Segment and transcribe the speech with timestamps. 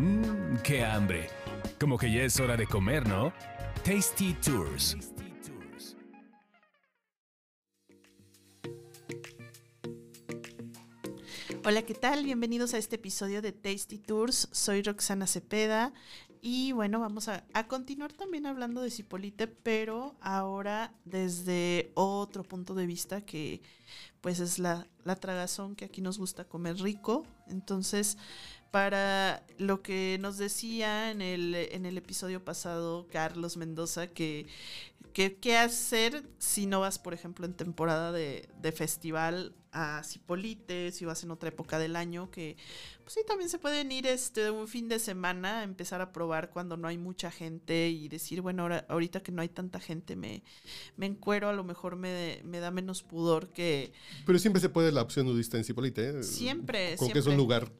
[0.00, 1.28] Mmm, qué hambre.
[1.78, 3.34] Como que ya es hora de comer, ¿no?
[3.84, 4.96] Tasty Tours.
[11.66, 12.24] Hola, ¿qué tal?
[12.24, 14.48] Bienvenidos a este episodio de Tasty Tours.
[14.52, 15.92] Soy Roxana Cepeda
[16.40, 22.74] y bueno, vamos a, a, continuar también hablando de Cipolite, pero ahora desde otro punto
[22.74, 23.60] de vista que
[24.22, 27.26] pues es la, la tragazón que aquí nos gusta comer rico.
[27.48, 28.16] Entonces,
[28.70, 34.46] para lo que nos decía en el, en el episodio pasado Carlos Mendoza, que
[35.12, 41.04] qué hacer si no vas, por ejemplo, en temporada de, de, festival a Cipolite, si
[41.04, 42.56] vas en otra época del año, que
[43.02, 46.76] pues sí, también se pueden ir este un fin de semana, empezar a probar cuando
[46.76, 50.42] no hay mucha gente y decir, bueno, ahora, ahorita que no hay tanta gente me,
[50.96, 53.92] me encuero, a lo mejor me, me da menos pudor que...
[54.26, 56.08] Pero siempre se puede la opción nudista en Cipolite.
[56.08, 56.22] ¿eh?
[56.22, 57.12] Siempre, siempre.
[57.12, 57.70] que es un lugar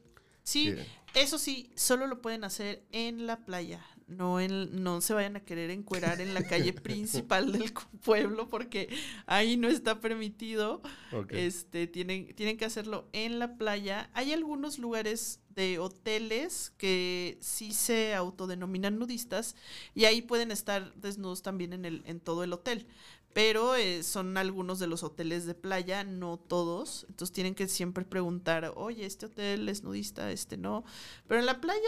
[0.43, 0.75] Sí,
[1.13, 3.85] eso sí, solo lo pueden hacer en la playa.
[4.07, 7.71] No, en, no se vayan a querer encuerar en la calle principal del
[8.03, 8.89] pueblo porque
[9.25, 10.81] ahí no está permitido.
[11.13, 11.45] Okay.
[11.45, 14.09] Este, tienen, tienen que hacerlo en la playa.
[14.13, 19.55] Hay algunos lugares de hoteles que sí se autodenominan nudistas
[19.93, 22.87] y ahí pueden estar desnudos también en, el, en todo el hotel.
[23.33, 27.05] Pero eh, son algunos de los hoteles de playa, no todos.
[27.09, 30.83] Entonces tienen que siempre preguntar, oye, este hotel es nudista, este no.
[31.27, 31.79] Pero en la playa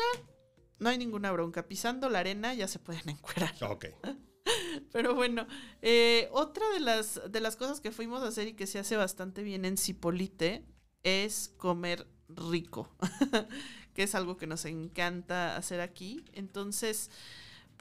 [0.79, 1.67] no hay ninguna bronca.
[1.67, 3.53] Pisando la arena ya se pueden encuerar.
[3.61, 3.85] Ok.
[4.91, 5.47] Pero bueno,
[5.81, 8.97] eh, otra de las, de las cosas que fuimos a hacer y que se hace
[8.97, 10.65] bastante bien en Cipolite
[11.03, 12.89] es comer rico,
[13.93, 16.25] que es algo que nos encanta hacer aquí.
[16.33, 17.09] Entonces,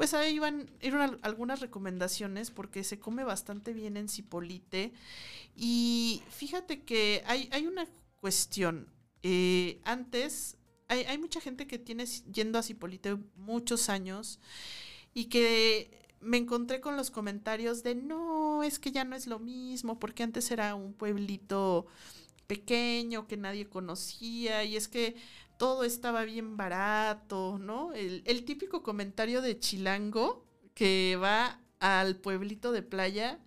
[0.02, 4.92] pues ahí van iban algunas recomendaciones porque se come bastante bien en Cipolite.
[5.54, 7.86] Y fíjate que hay, hay una
[8.16, 8.92] cuestión.
[9.22, 10.56] Eh, antes,
[10.88, 14.40] hay, hay, mucha gente que tiene yendo a Cipolite muchos años
[15.14, 19.38] y que me encontré con los comentarios de no, es que ya no es lo
[19.38, 21.86] mismo, porque antes era un pueblito
[22.48, 25.14] pequeño que nadie conocía y es que
[25.62, 27.92] todo estaba bien barato, ¿no?
[27.92, 33.38] El, típico comentario de chilango que va al pueblito de playa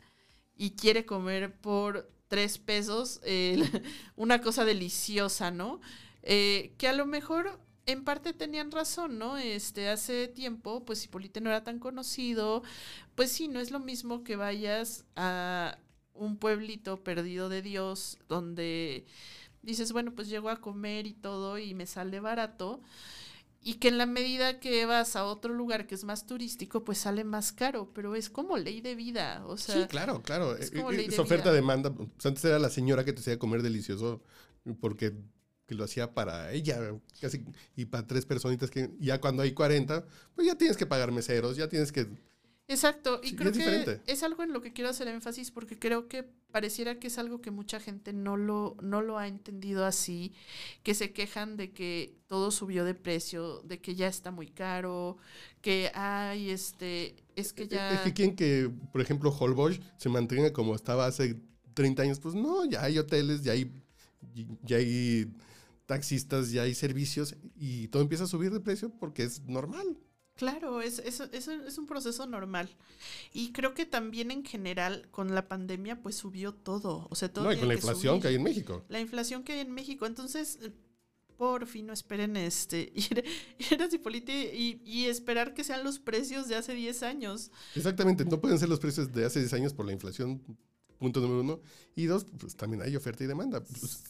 [0.55, 3.19] y quiere comer por tres pesos
[4.15, 5.81] una cosa deliciosa, ¿no?
[6.23, 9.35] Eh, que a lo mejor en parte tenían razón, ¿no?
[9.35, 12.63] Este, hace tiempo, pues Cipolite no era tan conocido,
[13.15, 15.79] pues sí, no es lo mismo que vayas a
[16.13, 19.05] un pueblito perdido de Dios donde
[19.65, 22.81] dices, bueno, pues llego a comer y todo y me sale barato.
[23.61, 26.99] Y que en la medida que vas a otro lugar que es más turístico, pues
[26.99, 29.43] sale más caro, pero es como ley de vida.
[29.47, 30.55] O sea, sí, claro, claro.
[30.55, 31.55] Es, Es, como ley de oferta vida.
[31.55, 31.91] demanda.
[31.91, 34.21] Pues antes era la señora que te hacía comer delicioso
[34.79, 35.13] porque
[35.65, 36.79] que lo hacía para ella,
[37.19, 37.43] casi,
[37.75, 40.05] y para tres personitas que ya cuando hay 40,
[40.35, 42.07] pues ya tienes que pagar meseros, ya tienes que
[42.67, 44.01] Exacto, y Sí, creo es que diferente.
[44.11, 47.39] es algo en lo que quiero hacer énfasis porque creo que pareciera que es algo
[47.39, 50.33] que mucha gente no lo, no lo ha entendido así,
[50.81, 55.17] que se quejan de que todo subió de precio, de que ya está muy caro,
[55.61, 57.93] que hay este, es que ya...
[57.93, 61.39] Es que quieren que, por ejemplo, Holbox se mantenga como estaba hace
[61.75, 62.19] 30 años.
[62.19, 63.71] Pues no, ya hay hoteles, ya hay,
[64.63, 65.27] ya hay
[65.85, 69.97] taxistas, ya hay servicios y todo empieza a subir de precio porque es normal.
[70.35, 72.69] Claro, es, es, es, es, un proceso normal.
[73.33, 77.07] Y creo que también en general con la pandemia pues subió todo.
[77.09, 78.83] O sea, todo no, y con la inflación que hay en México.
[78.89, 80.05] La inflación que hay en México.
[80.05, 80.59] Entonces,
[81.37, 83.23] por fin no esperen este ir,
[83.71, 87.51] ir a Cipolite y, y, esperar que sean los precios de hace 10 años.
[87.73, 90.41] Exactamente, no pueden ser los precios de hace 10 años por la inflación,
[90.99, 91.61] punto número uno.
[91.95, 93.63] Y dos, pues también hay oferta y demanda.
[93.63, 94.03] Pues,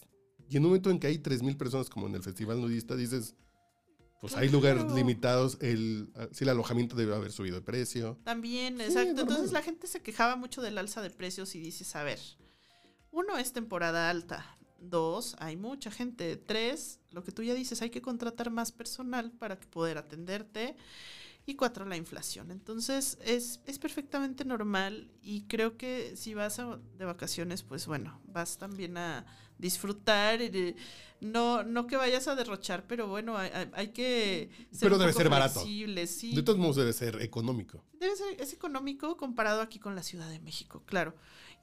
[0.49, 3.35] y en un momento en que hay 3.000 personas como en el Festival Nudista, dices,
[4.25, 8.17] pues hay lugares limitados, el, sí, el alojamiento debe haber subido de precio.
[8.23, 9.21] También, Sí, exacto.
[9.21, 12.19] Entonces la gente se quejaba mucho del alza de precios y dices, a ver,
[13.11, 14.57] uno es temporada alta.
[14.79, 16.37] Dos, hay mucha gente.
[16.37, 20.75] Tres, lo que tú ya dices, hay que contratar más personal para que poder atenderte.
[21.47, 22.49] Y cuatro, la inflación.
[22.51, 28.19] Entonces es, es perfectamente normal y creo que si vas a- de vacaciones, pues bueno,
[28.27, 29.25] vas también a
[29.59, 30.41] disfrutar.
[30.41, 30.75] eh,
[31.21, 35.61] No, no que vayas a derrochar, pero bueno, hay, que ser Pero debe ser barato.
[36.07, 36.35] sí.
[36.35, 37.83] De todos modos debe ser económico.
[37.99, 41.15] Debe ser, es económico comparado aquí con la Ciudad de México, claro.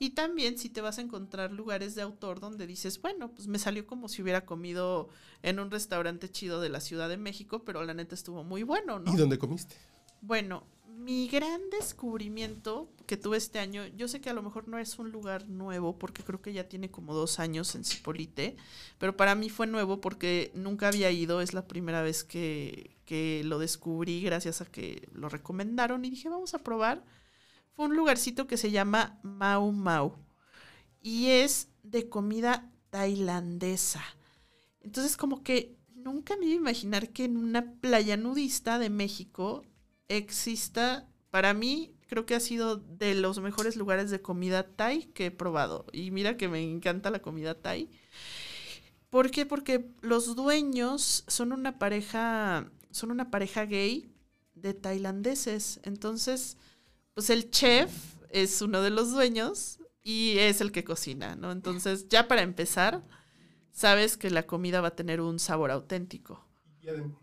[0.03, 3.61] Y también si te vas a encontrar lugares de autor donde dices, bueno, pues me
[3.61, 5.09] salió como si hubiera comido
[5.45, 8.99] en un restaurante chido de la Ciudad de México, pero la neta estuvo muy bueno,
[8.99, 9.15] ¿no?
[9.15, 9.77] ¿Y dónde comiste?
[10.21, 14.77] Bueno, mi gran descubrimiento que tuve este año, yo sé que a lo mejor no
[14.77, 18.57] es un lugar nuevo, porque creo que ya tiene como dos años en Cipolite,
[18.99, 23.43] pero para mí fue nuevo porque nunca había ido, es la primera vez que, que
[23.45, 27.05] lo descubrí gracias a que lo recomendaron y dije, vamos a probar.
[27.75, 30.19] Fue un lugarcito que se llama Mau Mau
[31.01, 34.03] y es de comida tailandesa.
[34.81, 39.65] Entonces como que nunca me iba a imaginar que en una playa nudista de México
[40.09, 45.27] exista, para mí creo que ha sido de los mejores lugares de comida thai que
[45.27, 45.87] he probado.
[45.93, 47.89] Y mira que me encanta la comida thai.
[49.09, 49.47] ¿Por qué?
[49.47, 54.11] Porque los dueños son una pareja, son una pareja gay
[54.55, 55.81] de tailandeses.
[55.85, 56.59] Entonces,
[57.14, 57.91] pues el chef
[58.31, 61.53] es uno de los dueños y es el que cocina, ¿no?
[61.53, 63.05] Entonces, ya para empezar,
[63.70, 66.47] sabes que la comida va a tener un sabor auténtico.
[66.81, 67.17] Y, adem-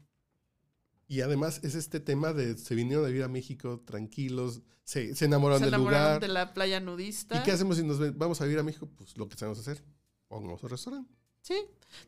[1.07, 5.25] y además es este tema de se vinieron a vivir a México tranquilos, se, se
[5.25, 6.21] enamoraron Se del enamoraron lugar.
[6.21, 7.38] de la playa nudista.
[7.39, 8.88] ¿Y qué hacemos si nos vamos a vivir a México?
[8.95, 9.83] Pues lo que sabemos hacer.
[10.27, 11.13] Pongamos un restaurante.
[11.50, 11.56] Sí,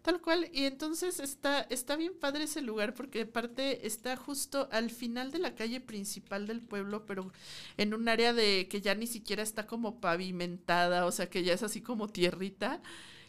[0.04, 0.50] tal cual.
[0.54, 5.40] Y entonces está, está bien padre ese lugar porque aparte está justo al final de
[5.40, 7.32] la calle principal del pueblo, pero
[7.78, 11.54] en un área de que ya ni siquiera está como pavimentada, o sea que ya
[11.54, 12.84] es así como tierrita.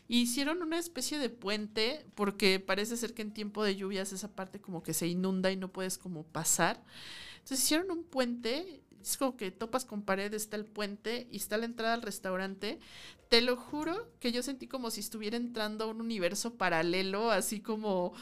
[0.09, 4.61] Hicieron una especie de puente porque parece ser que en tiempo de lluvias esa parte
[4.61, 6.83] como que se inunda y no puedes como pasar.
[7.39, 11.59] Entonces hicieron un puente, es como que topas con pared, está el puente y está
[11.59, 12.79] la entrada al restaurante.
[13.29, 17.61] Te lo juro que yo sentí como si estuviera entrando a un universo paralelo, así
[17.61, 18.13] como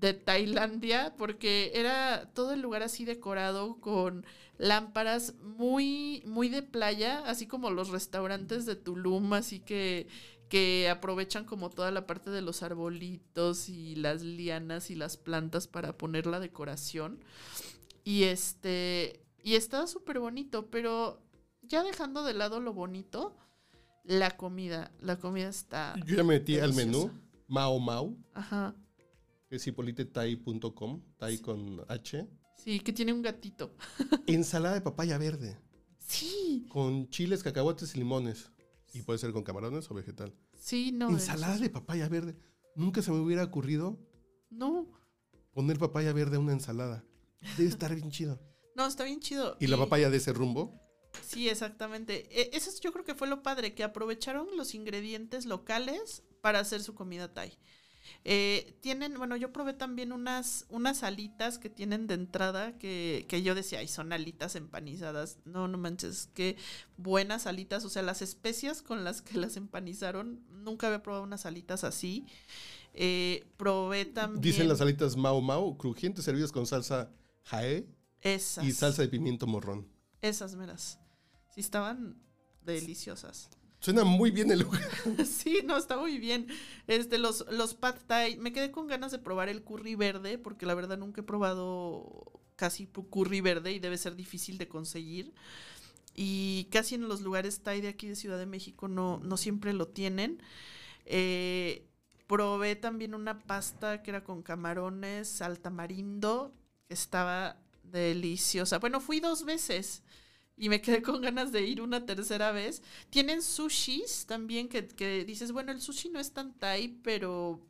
[0.00, 4.26] de Tailandia, porque era todo el lugar así decorado con
[4.58, 10.06] lámparas muy, muy de playa, así como los restaurantes de Tulum, así que,
[10.48, 15.66] que aprovechan como toda la parte de los arbolitos y las lianas y las plantas
[15.66, 17.20] para poner la decoración.
[18.04, 21.22] Y este, y estaba súper bonito, pero
[21.62, 23.36] ya dejando de lado lo bonito,
[24.02, 25.94] la comida, la comida está...
[26.04, 27.12] Yo ya me metí al menú
[27.46, 28.74] Mao Mao, Ajá.
[29.48, 32.26] que es hipolitetai.com, tai con H.
[32.56, 33.76] Sí, que tiene un gatito.
[34.26, 35.56] Ensalada de papaya verde,
[36.00, 38.50] Sí, con chiles, cacahuates y limones.
[38.94, 40.34] Y puede ser con camarones o vegetal.
[40.58, 41.08] sí, no.
[41.10, 42.36] Ensalada de papaya verde.
[42.74, 43.96] Nunca se me hubiera ocurrido
[44.50, 44.88] No,
[45.52, 47.04] poner papaya verde a una ensalada.
[47.56, 48.40] Debe estar bien chido.
[48.76, 49.56] No, está bien chido.
[49.58, 50.80] ¿Y la papaya de ese rumbo?
[51.26, 52.28] Sí, exactamente.
[52.30, 56.60] E- Eso es- yo creo que fue lo padre, que aprovecharon los ingredientes locales para
[56.60, 57.56] hacer su comida Thai.
[58.22, 63.42] Eh, tienen, bueno, yo probé también unas, unas alitas que tienen de entrada que, que
[63.42, 65.38] yo decía, ay, son alitas empanizadas.
[65.44, 66.56] No, no manches, qué
[66.96, 67.84] buenas alitas.
[67.84, 72.26] O sea, las especias con las que las empanizaron, nunca había probado unas alitas así.
[72.94, 74.40] Eh, probé también.
[74.40, 77.10] Dicen las alitas Mao Mao, crujientes, servidas con salsa
[77.44, 77.86] jae
[78.34, 79.88] esas, y salsa de pimiento morrón.
[80.22, 80.98] Esas meras.
[81.54, 82.20] Sí, estaban
[82.62, 83.50] deliciosas.
[83.80, 84.82] Suena muy bien el lugar.
[85.24, 86.48] Sí, no, está muy bien.
[86.86, 90.66] Este, los, los pad thai, me quedé con ganas de probar el curry verde, porque
[90.66, 95.34] la verdad nunca he probado casi curry verde y debe ser difícil de conseguir.
[96.14, 99.72] Y casi en los lugares thai de aquí de Ciudad de México no, no siempre
[99.74, 100.42] lo tienen.
[101.04, 101.86] Eh,
[102.26, 106.54] probé también una pasta que era con camarones al tamarindo,
[106.88, 107.58] que estaba
[107.90, 108.78] deliciosa.
[108.78, 110.02] Bueno, fui dos veces
[110.56, 112.82] y me quedé con ganas de ir una tercera vez.
[113.10, 117.60] Tienen sushis también que, que dices, bueno, el sushi no es tan thai, pero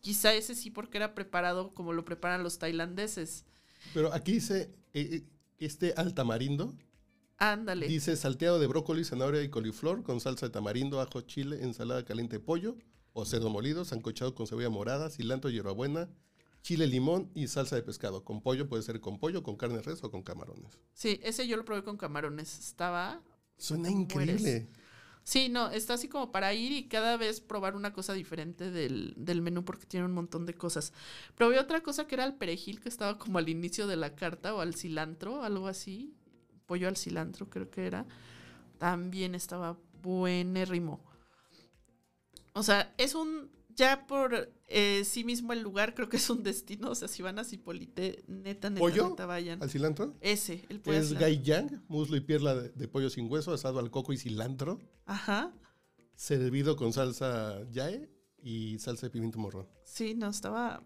[0.00, 3.44] quizá ese sí porque era preparado como lo preparan los tailandeses.
[3.92, 5.24] Pero aquí dice, eh, eh,
[5.58, 6.74] este al tamarindo,
[7.38, 7.86] Ándale.
[7.86, 12.36] dice salteado de brócoli, zanahoria y coliflor con salsa de tamarindo, ajo, chile, ensalada caliente
[12.36, 12.76] de pollo
[13.12, 16.08] o cerdo molido, sancochado con cebolla morada, cilantro, hierbabuena,
[16.66, 18.24] chile, limón y salsa de pescado.
[18.24, 20.80] Con pollo puede ser con pollo, con carne res o con camarones.
[20.94, 22.58] Sí, ese yo lo probé con camarones.
[22.58, 23.22] Estaba
[23.56, 24.68] Suena increíble.
[25.22, 29.14] Sí, no, está así como para ir y cada vez probar una cosa diferente del,
[29.16, 30.92] del menú porque tiene un montón de cosas.
[31.36, 34.52] Probé otra cosa que era el perejil que estaba como al inicio de la carta
[34.52, 36.16] o al cilantro, algo así.
[36.66, 38.06] Pollo al cilantro creo que era.
[38.78, 41.00] También estaba buenérrimo.
[42.54, 46.42] O sea, es un, ya por eh, sí mismo el lugar creo que es un
[46.42, 46.90] destino.
[46.90, 49.10] O sea, si van a Cipolite, neta, neta, ¿Pollo?
[49.10, 49.62] neta, vayan.
[49.62, 50.14] ¿Al cilantro?
[50.20, 51.26] Ese, el pollo Es cilantro.
[51.28, 54.80] gai yang, muslo y pierna de, de pollo sin hueso, asado al coco y cilantro,
[55.04, 55.52] Ajá.
[56.14, 58.10] servido con salsa yae
[58.42, 59.68] y salsa de pimiento morrón.
[59.84, 60.82] Sí, no, estaba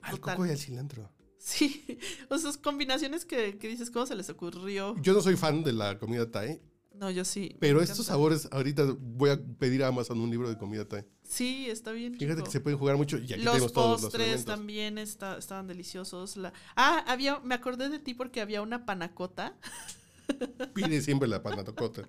[0.00, 0.36] Al Total.
[0.36, 1.10] coco y al cilantro.
[1.38, 1.98] Sí,
[2.30, 4.94] o sea, combinaciones que, que dices, ¿cómo se les ocurrió?
[5.02, 6.60] Yo no soy fan de la comida thai,
[6.94, 7.56] No, yo sí.
[7.58, 11.04] Pero estos sabores, ahorita voy a pedir a Amazon un libro de comida Thai.
[11.32, 12.14] Sí, está bien.
[12.18, 15.38] Fíjate que se pueden jugar mucho y aquí los tenemos todos los postres también está-
[15.38, 16.36] estaban deliciosos.
[16.36, 16.52] La...
[16.76, 19.56] Ah, había, me acordé de ti porque había una panacota.
[20.74, 22.06] Pide siempre la panatocota.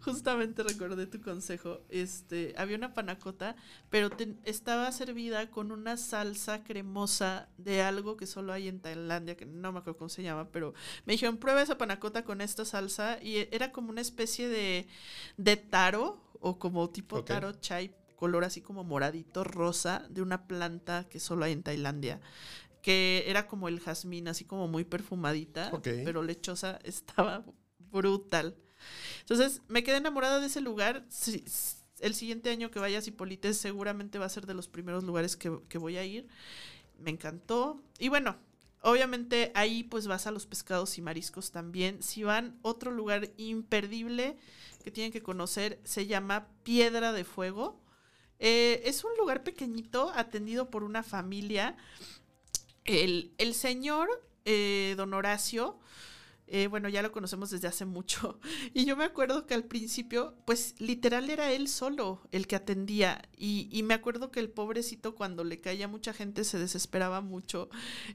[0.00, 1.82] Justamente recordé tu consejo.
[1.90, 3.54] Este, había una panacota,
[3.90, 4.08] pero
[4.44, 9.72] estaba servida con una salsa cremosa de algo que solo hay en Tailandia, que no
[9.72, 10.72] me acuerdo cómo se llama, pero
[11.04, 14.88] me dijeron, prueba esa panacota con esta salsa y era como una especie de,
[15.36, 21.06] de taro o como tipo taro chai, color así como moradito rosa de una planta
[21.08, 22.20] que solo hay en Tailandia
[22.86, 27.44] que era como el jazmín, así como muy perfumadita, pero lechosa, estaba
[27.90, 28.56] brutal.
[29.22, 31.04] Entonces, me quedé enamorada de ese lugar.
[31.98, 35.36] El siguiente año que vaya a Cipolites seguramente va a ser de los primeros lugares
[35.36, 36.28] que, que voy a ir.
[37.00, 37.82] Me encantó.
[37.98, 38.36] Y bueno,
[38.82, 42.04] obviamente ahí pues vas a los pescados y mariscos también.
[42.04, 44.36] Si van, otro lugar imperdible
[44.84, 47.80] que tienen que conocer se llama Piedra de Fuego.
[48.38, 51.76] Eh, es un lugar pequeñito atendido por una familia.
[52.84, 54.08] El, el señor,
[54.44, 55.78] eh, don Horacio,
[56.48, 58.38] eh, bueno, ya lo conocemos desde hace mucho.
[58.74, 63.28] Y yo me acuerdo que al principio, pues literal era él solo el que atendía.
[63.36, 67.68] Y, y me acuerdo que el pobrecito cuando le caía mucha gente se desesperaba mucho.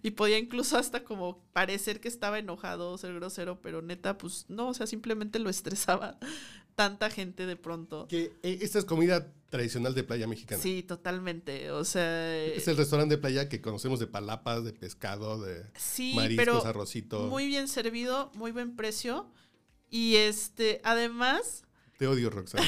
[0.03, 4.69] Y podía incluso hasta como parecer que estaba enojado ser grosero, pero neta, pues no,
[4.69, 6.17] o sea, simplemente lo estresaba
[6.75, 8.07] tanta gente de pronto.
[8.07, 10.59] Que esta es comida tradicional de playa mexicana.
[10.59, 11.69] Sí, totalmente.
[11.71, 16.13] O sea, Es el restaurante de playa que conocemos de palapas, de pescado, de sí,
[16.15, 17.27] mariscos, pero arrocito.
[17.27, 19.29] muy bien servido, muy buen precio.
[19.89, 21.63] Y este, además,
[21.99, 22.65] Te odio, Roxana.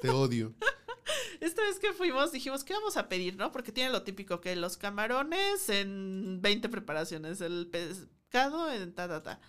[0.00, 0.54] Te odio.
[1.40, 3.50] esta vez que fuimos dijimos, ¿qué vamos a pedir, no?
[3.50, 9.22] Porque tiene lo típico que los camarones en 20 preparaciones, el pescado en ta, ta,
[9.22, 9.40] ta.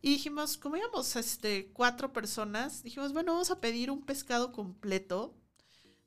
[0.00, 5.34] Y dijimos, como íbamos este, cuatro personas, dijimos, bueno, vamos a pedir un pescado completo.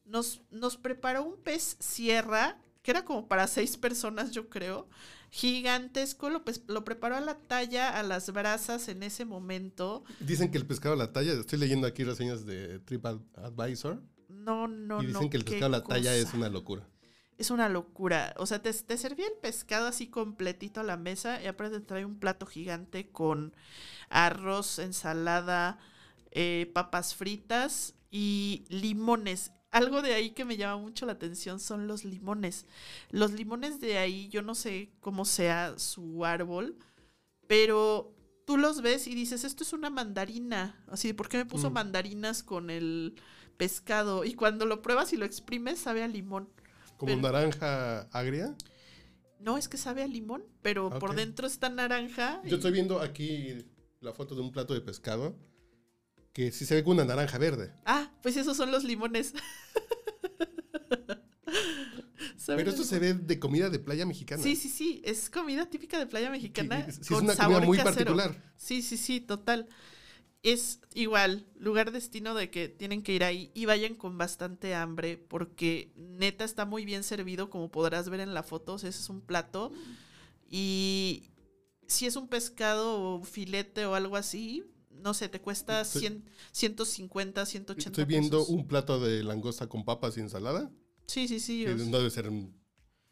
[0.07, 4.87] Nos, nos preparó un pez sierra, que era como para seis personas, yo creo.
[5.29, 10.03] Gigantesco, lo, pes- lo preparó a la talla, a las brasas en ese momento.
[10.21, 15.03] Dicen que el pescado a la talla, estoy leyendo aquí reseñas de TripAdvisor, No, no,
[15.03, 15.29] y dicen no.
[15.29, 16.87] que el pescado a la talla es una locura.
[17.37, 18.33] Es una locura.
[18.37, 21.85] O sea, te, te servía el pescado así completito a la mesa y aparte te
[21.85, 23.53] trae un plato gigante con
[24.09, 25.77] arroz, ensalada,
[26.31, 29.51] eh, papas fritas y limones.
[29.71, 32.65] Algo de ahí que me llama mucho la atención son los limones.
[33.11, 36.77] Los limones de ahí, yo no sé cómo sea su árbol,
[37.47, 38.13] pero
[38.45, 40.81] tú los ves y dices, esto es una mandarina.
[40.87, 41.73] Así, ¿por qué me puso Mm.
[41.73, 43.15] mandarinas con el
[43.57, 44.23] pescado?
[44.23, 46.49] Y cuando lo pruebas y lo exprimes, sabe a limón.
[46.97, 48.55] Como Pero- naranja agria.
[49.39, 51.15] No, es que sabe a limón, pero por Ok.
[51.17, 52.41] dentro está naranja.
[52.43, 53.65] y- Yo estoy viendo aquí
[53.99, 55.35] la foto de un plato de pescado
[56.37, 57.73] que sí se ve como una naranja verde.
[57.83, 59.33] Ah, pues esos son los limones.
[62.45, 64.43] Pero esto se ve de comida de playa mexicana.
[64.43, 66.85] Sí, sí, sí, es comida típica de playa mexicana.
[66.91, 67.95] sí es con una sabor comida muy casero.
[67.95, 68.53] particular.
[68.55, 69.67] Sí, sí, sí, total.
[70.43, 75.17] Es igual, lugar destino de que tienen que ir ahí y vayan con bastante hambre
[75.17, 78.99] porque neta está muy bien servido como podrás ver en la foto, o sea, ese
[78.99, 79.71] es un plato
[80.47, 81.31] y
[81.87, 84.63] si es un pescado o filete o algo así,
[85.01, 88.49] no sé, te cuesta Estoy- 100, 150, 180 Estoy viendo pesos.
[88.53, 90.71] un plato de langosta con papas y ensalada.
[91.07, 91.65] Sí, sí, sí.
[91.65, 92.29] No debe ser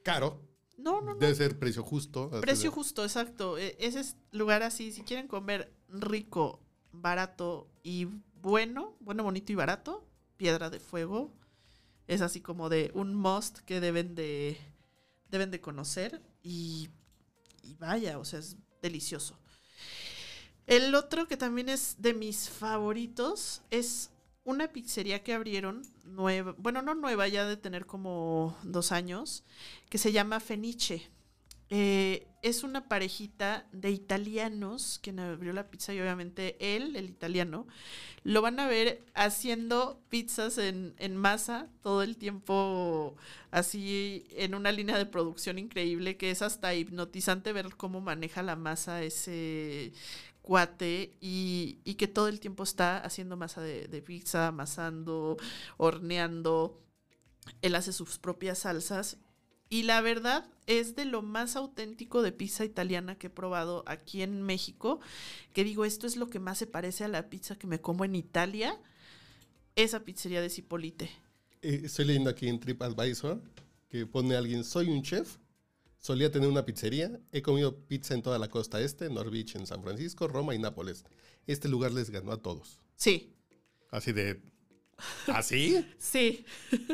[0.03, 0.41] caro.
[0.77, 1.19] No, no, no.
[1.19, 2.29] Debe ser precio justo.
[2.41, 3.57] Precio de- justo, exacto.
[3.57, 6.61] E- Ese es lugar así, si quieren comer rico,
[6.91, 8.07] barato y
[8.41, 10.05] bueno, bueno, bonito y barato,
[10.37, 11.33] Piedra de Fuego.
[12.07, 14.57] Es así como de un must que deben de
[15.29, 16.89] deben de conocer y,
[17.63, 19.39] y vaya, o sea, es delicioso.
[20.67, 24.09] El otro que también es de mis favoritos es
[24.43, 29.43] una pizzería que abrieron nueva, bueno, no nueva, ya de tener como dos años,
[29.89, 31.09] que se llama Fenice.
[31.71, 37.65] Eh, es una parejita de italianos quien abrió la pizza y obviamente él, el italiano,
[38.23, 43.15] lo van a ver haciendo pizzas en masa todo el tiempo
[43.49, 48.55] así en una línea de producción increíble que es hasta hipnotizante ver cómo maneja la
[48.55, 49.91] masa ese
[50.45, 55.37] cuate y, y que todo el tiempo está haciendo masa de, de pizza, amasando,
[55.77, 56.79] horneando.
[57.63, 59.17] Él hace sus propias salsas
[59.69, 64.21] y la verdad es de lo más auténtico de pizza italiana que he probado aquí
[64.21, 64.99] en México.
[65.53, 68.05] Que digo, esto es lo que más se parece a la pizza que me como
[68.05, 68.79] en Italia.
[69.75, 71.09] Esa pizzería de Cipolite.
[71.61, 73.41] Eh, estoy leyendo aquí en TripAdvisor
[73.89, 75.37] que pone alguien, soy un chef,
[76.05, 77.19] Solía tener una pizzería.
[77.31, 80.59] He comido pizza en toda la costa este, North Beach, en San Francisco, Roma y
[80.59, 81.03] Nápoles.
[81.47, 82.79] Este lugar les ganó a todos.
[82.95, 83.33] Sí,
[83.89, 84.39] Así de...
[85.25, 85.83] ¿Así?
[85.97, 86.45] sí.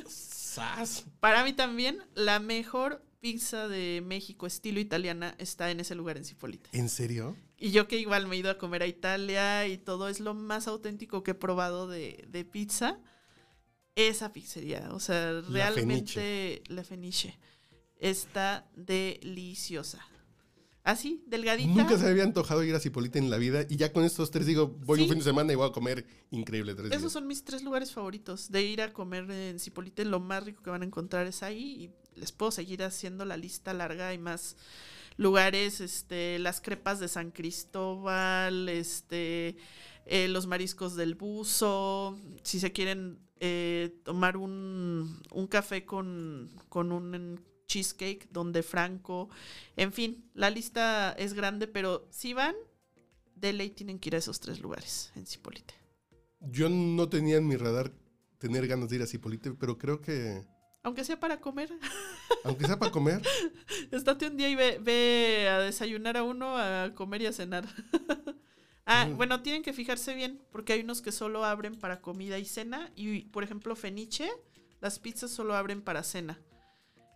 [0.07, 1.03] ¡Sas!
[1.19, 6.23] Para mí también, la mejor pizza de México, estilo italiana, está en ese lugar en
[6.23, 6.69] Cipolite.
[6.71, 7.35] ¿En serio?
[7.57, 10.35] Y yo que igual me he ido a comer a Italia y todo es lo
[10.35, 12.97] más auténtico que he probado de, de pizza.
[13.95, 17.37] Esa pizzería, o sea, La realmente la Fenice
[18.01, 20.05] está deliciosa.
[20.83, 21.69] Así, delgadita.
[21.69, 23.65] Nunca se me había antojado ir a Cipolite en la vida.
[23.69, 25.03] Y ya con estos tres digo, voy Sí.
[25.03, 26.73] un fin de semana y voy a comer increíble.
[26.73, 27.11] Tres Esos días.
[27.13, 28.51] son mis tres lugares favoritos.
[28.51, 31.91] De ir a comer en Cipolite, lo más rico que van a encontrar es ahí.
[32.15, 34.07] Y les puedo seguir haciendo la lista larga.
[34.07, 34.55] Hay más
[35.17, 39.57] lugares, este, las crepas de San Cristóbal, este,
[40.07, 42.17] eh, los mariscos del buzo.
[42.41, 47.39] Si se quieren eh, tomar un, un café con, con un
[47.71, 49.29] cheesecake, donde Franco.
[49.77, 52.55] En fin, la lista es grande, pero si van,
[53.35, 55.73] de ley tienen que ir a esos tres lugares en Cipolite.
[56.41, 57.91] Yo no tenía en mi radar
[58.39, 60.43] tener ganas de ir a Cipolite, pero creo que,
[60.83, 61.69] Aunque sea para comer.
[62.43, 63.21] aunque sea para comer,
[63.91, 67.65] Estate un día y ve, ve a desayunar a uno, a comer y a cenar.
[68.85, 69.17] ah, Mm.
[69.17, 72.91] bueno, tienen que fijarse bien, porque hay unos que solo abren para comida y cena.
[72.95, 74.29] Y, por ejemplo, Feniche,
[74.81, 76.39] las pizzas solo abren para cena.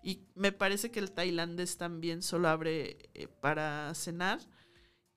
[0.06, 4.40] Y me parece que el tailandés también solo abre eh, para cenar.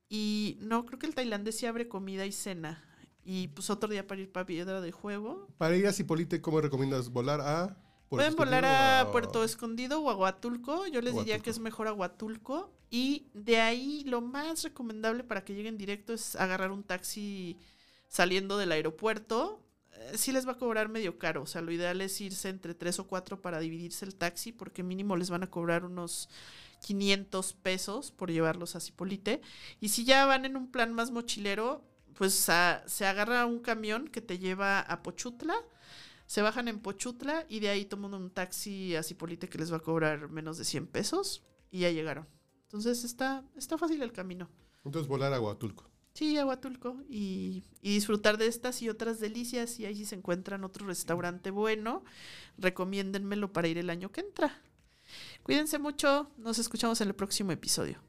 [0.08, 2.82] Y no, creo que el tailandés sí abre comida y cena.
[3.22, 5.46] Y pues otro día para ir para Piedra de Juego.
[5.58, 7.76] para ir a Cipolite, ¿cómo recomiendas volar a...
[8.08, 10.86] Puerto Pueden volar a Puerto Escondido o a Huatulco.
[10.86, 12.72] Yo les diría que es mejor a Huatulco.
[12.88, 17.58] Y de ahí lo más recomendable para que lleguen directo es agarrar un taxi
[18.08, 19.60] saliendo del aeropuerto.
[19.98, 21.42] Eh, Sí les va a cobrar medio caro.
[21.42, 24.82] O sea, lo ideal es irse entre tres o cuatro para dividirse el taxi porque
[24.82, 26.28] mínimo les van a cobrar unos
[26.80, 29.40] 500 pesos por llevarlos a Cipolite.
[29.80, 34.20] Y si ya van en un plan más mochilero, pues se agarra un camión que
[34.20, 35.54] te lleva a Pochutla.
[36.26, 39.78] Se bajan en Pochutla y de ahí toman un taxi a Cipolite que les va
[39.78, 42.26] a cobrar menos de 100 pesos y ya llegaron.
[42.64, 44.50] Entonces está, está fácil el camino.
[44.84, 45.88] Entonces volar a Huatulco.
[46.18, 49.78] Sí, a Huatulco y, y disfrutar de estas y otras delicias.
[49.78, 52.02] Y ahí si se encuentran otro restaurante bueno,
[52.56, 54.60] recomiéndenmelo para ir el año que entra.
[55.44, 58.00] Cuídense mucho, nos escuchamos en el próximo episodio.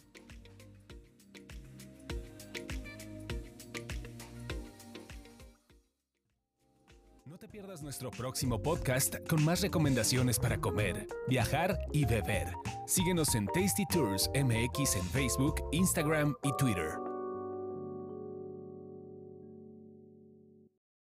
[7.27, 12.47] No te pierdas nuestro próximo podcast con más recomendaciones para comer, viajar y beber.
[12.87, 17.08] Síguenos en Tasty Tours MX en Facebook, Instagram y Twitter.